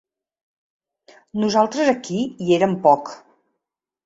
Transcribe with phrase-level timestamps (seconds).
[1.43, 3.15] Nosaltres aquí hi érem poc.